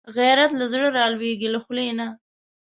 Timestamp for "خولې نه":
1.63-2.07